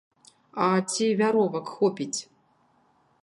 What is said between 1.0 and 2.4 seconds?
вяровак хопіць?!.